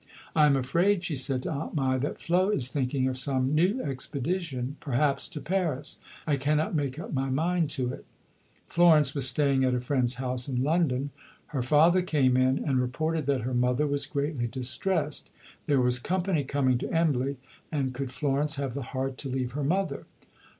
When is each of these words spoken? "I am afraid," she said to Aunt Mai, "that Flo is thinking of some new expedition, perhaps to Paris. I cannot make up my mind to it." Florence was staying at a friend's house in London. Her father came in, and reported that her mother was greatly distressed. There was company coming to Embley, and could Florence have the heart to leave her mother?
"I 0.35 0.47
am 0.47 0.55
afraid," 0.55 1.03
she 1.03 1.13
said 1.15 1.43
to 1.43 1.51
Aunt 1.51 1.75
Mai, 1.75 1.99
"that 1.99 2.19
Flo 2.19 2.49
is 2.49 2.69
thinking 2.71 3.07
of 3.07 3.17
some 3.17 3.53
new 3.53 3.83
expedition, 3.83 4.75
perhaps 4.79 5.27
to 5.27 5.39
Paris. 5.39 5.99
I 6.25 6.37
cannot 6.37 6.73
make 6.73 6.97
up 6.97 7.13
my 7.13 7.29
mind 7.29 7.69
to 7.77 7.93
it." 7.93 8.03
Florence 8.65 9.13
was 9.13 9.27
staying 9.27 9.63
at 9.63 9.75
a 9.75 9.79
friend's 9.79 10.15
house 10.15 10.49
in 10.49 10.63
London. 10.63 11.11
Her 11.49 11.61
father 11.61 12.01
came 12.01 12.35
in, 12.35 12.57
and 12.65 12.81
reported 12.81 13.27
that 13.27 13.41
her 13.41 13.53
mother 13.53 13.85
was 13.85 14.07
greatly 14.07 14.47
distressed. 14.47 15.29
There 15.67 15.79
was 15.81 15.99
company 15.99 16.45
coming 16.45 16.79
to 16.79 16.91
Embley, 16.91 17.37
and 17.71 17.93
could 17.93 18.09
Florence 18.09 18.55
have 18.55 18.73
the 18.73 18.81
heart 18.97 19.19
to 19.19 19.29
leave 19.29 19.51
her 19.51 19.63
mother? 19.63 20.07